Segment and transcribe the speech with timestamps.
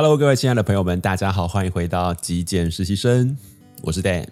[0.00, 3.36] Hello，各位亲爱的朋友们，大家好，欢迎回到极简实习生，
[3.82, 4.24] 我是 Dan。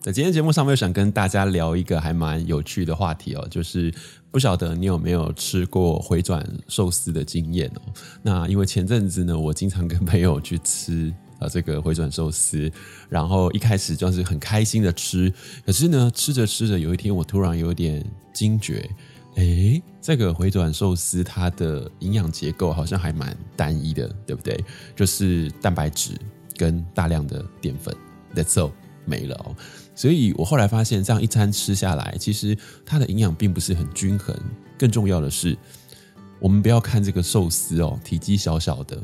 [0.00, 3.92] 在今天节目上面，想跟大家聊一个还蛮有趣的话题哦，就是
[4.30, 7.82] 不晓得你有没有吃过回转寿司的经验哦？
[8.22, 12.70] 那因为前阵子呢，我经常跟朋友去吃呃这个回转寿司，
[13.08, 15.34] 然后一开始就是很开心的吃，
[15.66, 18.88] 可是呢，吃着吃着，有一天我突然有点惊觉。
[19.36, 24.62] 诶，这个回转寿司它的营养结构好像还蛮单一的，对不对？
[24.94, 26.10] 就是蛋白质
[26.56, 27.94] 跟大量的淀粉
[28.34, 28.72] ，That's all
[29.04, 29.56] 没了哦。
[29.94, 34.36] 所以我后来发现，这样一餐吃下来，其实它的营养并不是很均衡。
[34.78, 35.56] 更重要的是，
[36.40, 39.02] 我们不要看这个寿司哦，体积小小的。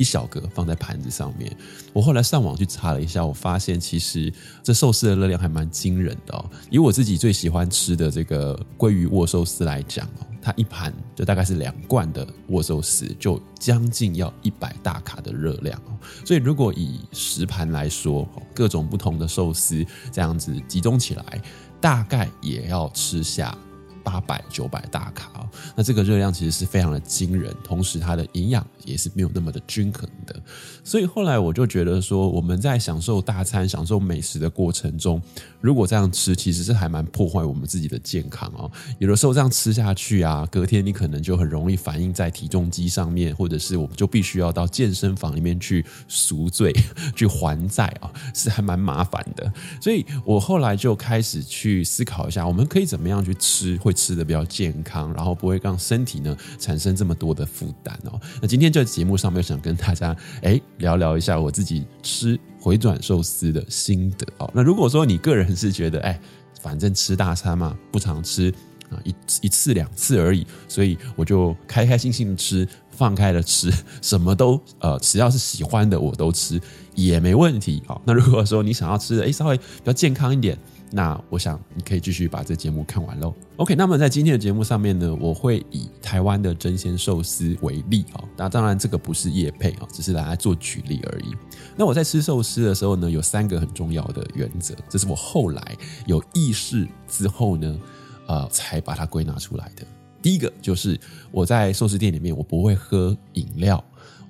[0.00, 1.54] 一小格放在盘子上面，
[1.92, 4.32] 我后来上网去查了一下，我发现其实
[4.62, 6.50] 这寿司的热量还蛮惊人的哦。
[6.70, 15.92] 以我自己最喜欢吃的这个鲑鱼握寿司来讲哦，它一盘就大概是两罐的握寿司，就将近要一百大卡的热量哦。
[16.24, 21.42] 所以如果以十盘来说，各种不同的寿司这样子集中起来，
[21.78, 23.54] 大概也要吃下。
[24.02, 30.34] 八百九百大卡哦，那这个热量其实是非常的惊人，同时它的营养也是没有那么的均衡的。
[30.82, 35.20] 所以后来我就觉得说，我们在享受大餐、享受美食的过程中，
[35.60, 38.70] 如果这样吃，其实是还蛮破坏我们自己的健康哦。
[38.98, 46.74] 有的时候这样吃下去啊，隔天你可能就很容易反映在体重机上面，或者是我们就必须要到健身房里面去赎罪、
[47.14, 49.52] 去还债啊，是还蛮麻烦的。
[49.80, 58.20] 所以我后来就开始去思考一下，我们可以怎么样去吃会会吃的比较健康，然后不会让身体呢产生这么多的负担哦。
[58.40, 64.48] 那今天这节目上面想跟大家诶聊聊一下我自己吃回转寿司的心得哦。
[64.54, 66.20] 那如果说你个人是觉得诶
[66.62, 68.54] 反正吃大餐嘛，不常吃
[68.90, 76.60] 啊，一一次两次而已，所以我就开开心心的吃，放开了吃，什么都呃只要是喜欢的我都吃
[76.94, 77.82] 也没问题。
[77.88, 80.56] 好，那如果说你想要吃的诶稍微比较健康一点。
[80.92, 83.32] 那我想你可以继续把这节目看完喽。
[83.56, 88.24] OK，那么在今天的节目上面呢，我会以台湾的真鲜寿司为例啊。
[88.36, 91.32] 那当然这个不是业配啊，只是来做举例而已。
[91.76, 97.78] 那我在吃寿司的时候呢，有三个很重要的原则，这是我后来有意识之后呢，
[98.26, 99.84] 呃，才把它归纳出来的。
[100.20, 100.98] 第一个就是
[101.30, 103.82] 我在寿司店里面，我不会喝饮料，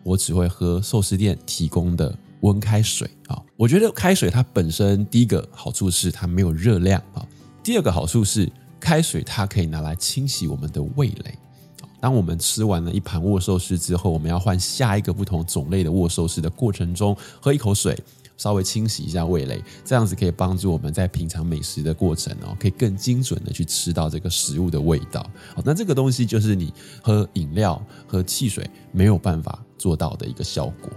[0.03, 2.15] 我只会喝寿司店提供的。
[2.41, 7.27] 温开水啊，我觉得开水它本身第一个好处是它没有热量啊，
[7.63, 11.35] 第二个好处是开水它可以拿来清洗我们的味蕾。
[12.01, 17.95] 当我们吃完了一盘握寿司之后，我们要换下一个不同种类的握寿司的过程中，喝一口水，
[18.39, 25.21] 稍微清洗一下味蕾，这样子可以帮助我们在品尝美食的过程哦，可以更精准的去吃到这个食物的味道。
[25.55, 30.91] 好，那这个东西就是你喝饮料、喝汽水没有办法做到的一个效果。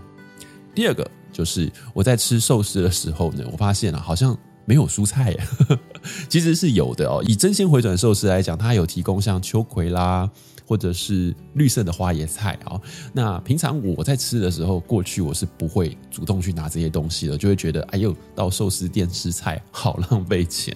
[0.74, 1.06] 第二个。
[1.34, 5.48] 就是我在吃寿司的时候呢，我发现啊，好像没有蔬菜耶，
[6.30, 7.22] 其实是有的哦。
[7.28, 10.30] 以真鲜回转寿司来讲，它有提供像秋葵啦，
[10.66, 12.80] 或者是绿色的花椰菜啊。
[13.12, 20.74] 那平常我在吃的时候，过去我是不会主动去拿这些东西的，就会觉得哎呦，到寿司店吃菜好浪费钱。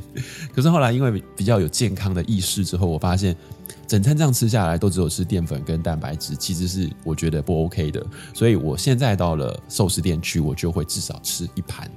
[0.54, 3.36] 可是后来因为比较有健康的意识之后，我发现。
[3.88, 8.06] 整餐这样吃下来，都只有吃淀粉跟蛋白质，其实是我觉得不 OK 的。
[8.34, 11.90] 所以我现在到了寿司店去，我就会至少吃一盘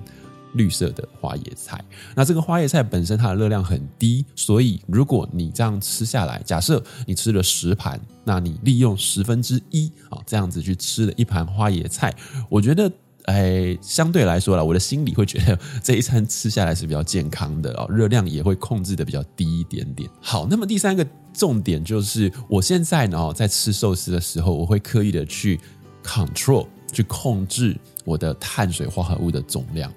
[0.54, 1.84] 绿色的花椰菜。
[2.14, 12.14] 那这个花椰菜本身它的热量很低，所以如果你这样吃下来，假设你吃了十盘，那你利用十分之一啊这样子去吃了一盘花椰菜，
[12.48, 12.90] 我觉得。
[13.30, 20.10] 哎，相对来说啦，我的心里会觉得这一餐吃下来是比较健康的哦，热量也会控制的比较低一点点。
[20.20, 25.60] 好，那么第三个重点就是，我现在呢，在吃寿司的时候，我会刻意的去
[26.02, 29.92] control，去控制我的碳水化合物的总量。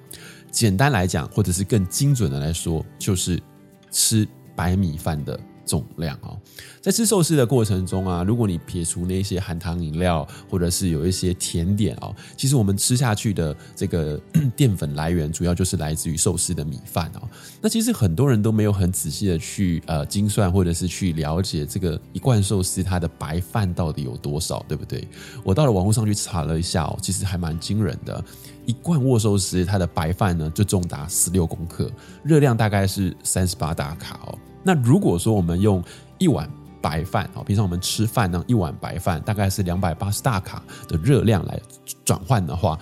[0.51, 3.41] 简单来讲，或者是更精准的来说，就是
[3.89, 5.39] 吃白米饭的。
[5.65, 6.37] 总量哦，
[6.81, 14.19] 在吃寿司的过程中啊，如果你撇除那些含糖饮料或者是有一些甜点哦，其实我们吃下去的这个
[14.55, 17.27] 淀粉来源主要就是来自于寿司的米饭哦。
[17.61, 25.07] 那其实很多人都没有很仔细的去呃精算或者是去了解这个一罐寿司它的白饭到底有多少，对不对？
[25.43, 28.23] 我到了网络上去查了一下哦，其实还蛮惊人的，
[28.65, 31.89] 一罐握寿司它的白饭呢就重达十六公克，
[32.23, 34.37] 热量大概是三十八大卡哦。
[34.63, 35.83] 那如果说我们用
[36.17, 36.49] 一碗
[36.81, 41.59] 白饭啊，平常我们吃饭呢，一碗白饭大概是两百八十大卡的热量来
[42.03, 42.77] 转换的话，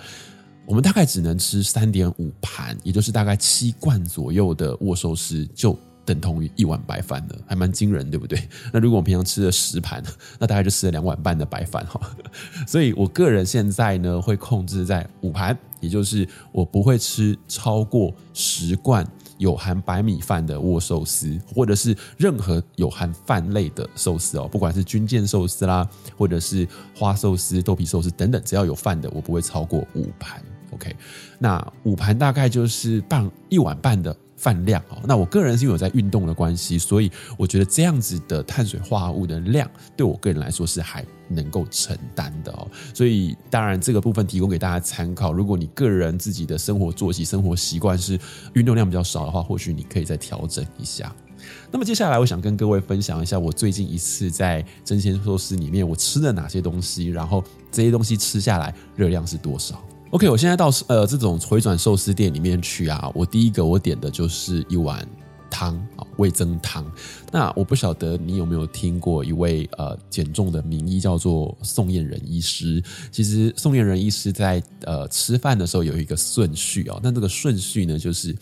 [0.66, 8.48] 我们大概只能吃三点五盘，也就是大概七罐左右的握寿司就等同于一碗白饭了，还蛮惊人，对不对？
[8.72, 10.02] 那如果我们平常吃了十盘，
[10.38, 12.00] 那大概就吃了两碗半的白饭哈。
[12.66, 19.06] 所以我个人现在呢，会控制在五盘，也就是我不会吃超过十罐
[19.42, 25.86] 有含白米饭的握寿司，或者是任何有含饭类的寿司哦，不管是军舰寿司啦，
[26.16, 26.66] 或者是
[26.96, 30.40] 花寿司、豆皮寿司等等，只要有饭的，我不会超过五盘。
[30.70, 30.94] OK，
[31.40, 34.16] 那五盘大概就是半一碗半的。
[34.42, 42.66] 饭量哦，那我个人是因为有在运动的关系，所以我觉得这样子的碳水化合物的量，对我个人来说是还能够承担的哦。
[42.92, 45.32] 所以当然这个部分提供给大家参考。
[45.32, 48.18] 如果你个人自己的生活作息、生活习惯是
[48.54, 51.14] 运动量比较少的话，或许你可以再调整一下。
[51.70, 59.80] 那么接下来我想跟各位分享一下我最近一次在真鲜寿司里面我吃了哪些东西，然后这些东西吃下来热量是多少。
[60.12, 65.08] OK，我现在到呃这种回转寿司店里面去啊，我第一个我点的就是一碗
[65.50, 66.84] 汤啊，味增汤。
[67.30, 72.84] 那我不晓得你有没有听过一位呃减重的名医叫做宋晏仁医师。
[73.10, 78.36] 其实宋晏仁医师在呃吃饭的时候有一个顺序哦，那这个顺序呢就是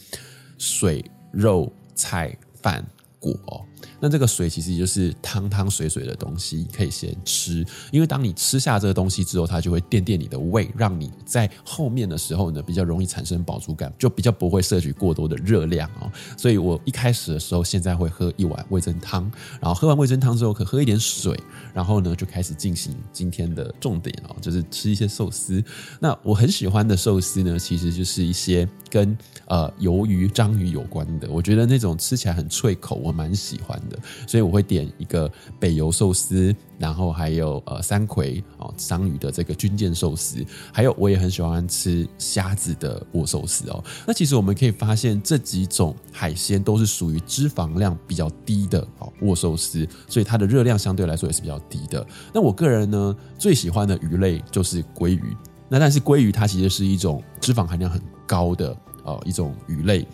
[0.58, 2.84] 水、肉、菜、饭、
[3.20, 3.64] 果。
[4.00, 16.10] 那这个水其实就是汤汤水水的东西，可以先吃，因为当你吃下这个东西之后，它就会垫垫你的胃，让你在后面的时候呢比较容易产生饱足感，就比较不会摄取过多的热量哦。
[16.36, 19.30] 所以我一开始的时候，现在会喝一碗味增汤，
[19.60, 21.38] 然后喝完味增汤之后，可喝一点水，
[21.74, 25.62] 然后呢就开始进行今天的重点哦，就是吃一些寿司。
[26.00, 29.16] 那我很喜欢的寿司呢，其实就是一些跟
[29.46, 33.80] 呃鱿鱼、章鱼有关的，我觉得那种吃起来很脆口，我蛮喜欢
[34.26, 43.82] 所以我会点一个北油寿司，然后还有呃三葵哦章鱼的这个军舰寿司，还有我也很喜欢吃虾子的握寿司哦。
[44.06, 52.06] 那其实我们可以发现这几种海鲜都是属于脂肪量比较低的哦握寿司，所以它的热量相对来说也是比较低的。
[52.32, 55.36] 那我个人呢最喜欢的鱼类就是鲑鱼，
[55.68, 60.06] 那但是鲑鱼它其实是一种脂肪含量很高的呃一种鱼类。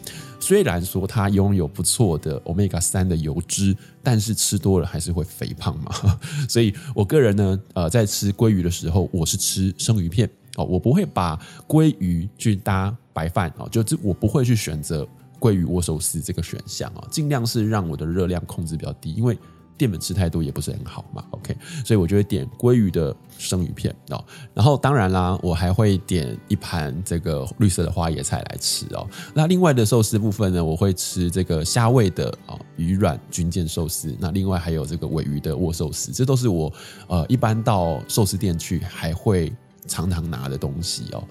[0.46, 5.90] 虽然说它拥有不错的 Omega 三的油脂，但是吃多了还是会肥胖嘛。
[6.48, 15.04] 所以我个人呢，呃，在吃鲑鱼的时候，我是吃生鱼片哦，我不会把鲑鱼去搭白饭哦，就这我不会去选择
[15.40, 19.37] 鲑鱼握寿司这个选项啊，尽量是让我的热量控制比较低，因为。
[19.78, 24.25] 淀粉吃太多也不是很好嘛，OK，所以我就会点鲑鱼的生鱼片哦，
[24.55, 29.06] 然后当然啦，我还会点一盘这个绿色的花椰菜来吃哦。
[29.34, 36.72] 那另外的寿司部分呢，我会吃这个虾味的啊鱼软军舰寿司，那另外还有这个尾鱼的握寿司，这都是我
[37.06, 39.52] 呃一般到寿司店去还会
[39.87, 41.22] 常常拿的东西哦。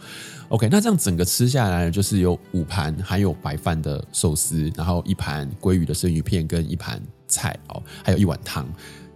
[0.49, 7.01] OK，那这样整个吃下来呢就是有五盘含有白饭的寿司，然后一盘鲑鱼的生鱼片跟一盘。
[7.27, 8.65] 菜哦，还有一碗汤，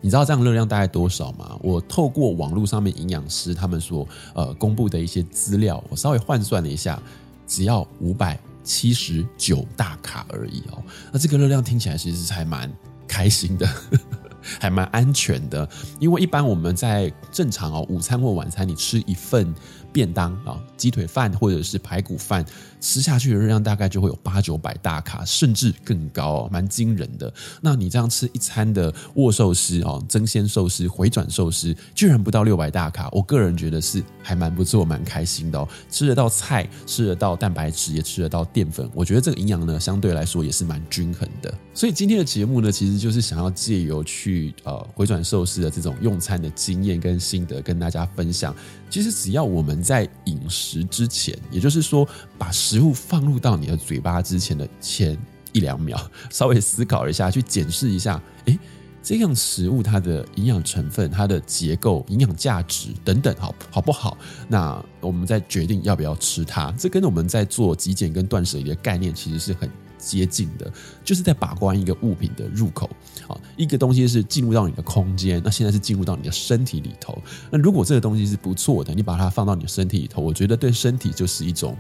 [0.01, 1.57] 你知道这样热量大概多少吗？
[1.61, 7.01] 我透过网络上面营养师他们所呃公布的一些资料，我稍微换算了一下，
[7.47, 10.83] 只要五百七十九大卡而已哦。
[11.11, 12.71] 那这个热量听起来其实是还蛮
[13.07, 13.67] 开心的，
[14.59, 15.67] 还蛮安全的，
[15.99, 19.53] 因为一般我们在正常哦午餐或晚餐，你吃一份。
[19.91, 22.45] 便当啊，鸡腿饭或者是排骨饭，
[22.79, 27.31] 吃下去的热量大概就会有八九百大卡，甚至更高哦，蛮惊人的。
[27.61, 35.67] 那你这样吃一餐的握寿司哦，蒸鲜寿司、回转寿司，居然不到六百大卡，我个人觉得是还蛮不错，蛮开心的哦。
[35.89, 41.53] 吃得到菜，吃得到蛋白质，也吃得到淀粉，我觉得这个营养呢，相对来说也是蛮均衡的。
[41.73, 48.53] 所以今天的节目呢，其实就是想要借由去呃回转寿司的这种用餐的经验跟心得，跟大家分享。
[48.89, 52.07] 其实只要我们在饮食之前，也就是说，
[52.39, 55.17] 把食物放入到你的嘴巴之前的前
[55.53, 55.99] 一两秒，
[56.29, 58.59] 稍微思考一下，去检视一下，诶，
[59.01, 64.15] 这样食物它的营养成分、它的结构、营养价值等等，好好不好？
[64.47, 66.71] 那我们再决定要不要吃它。
[66.77, 70.71] 这跟我们在做极简跟断舍离的概念其实是很接近的，
[71.03, 72.87] 就是在把关一个物品的入口，
[73.27, 77.19] 啊，一个东西是进入到你的空间，那现在是进入到你的身体里头。
[77.49, 81.75] 那如果这个东西是不错的，你把它放到你的身体里头，我觉得对身体就是一种。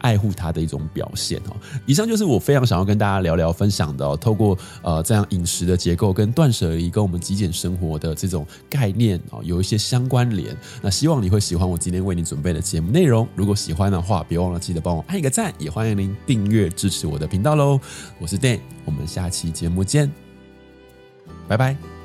[0.00, 1.56] 爱护它的一种表现哦。
[1.86, 4.16] 以上就是我非常想要跟大家聊聊分享的。
[4.16, 10.54] 透过呃这样饮食的结构跟断舍离跟我们极简生活的这种概念哦，有一些相关联。
[10.82, 13.26] 那希望你会喜欢我今天为你准备的节目内容。
[13.34, 17.80] 如果喜欢的话，别忘了记得帮我按一个赞，也欢迎您订阅支持我的频道喽。
[18.18, 20.10] 我是 Dan，我们下期节目见，
[21.46, 21.99] 拜拜。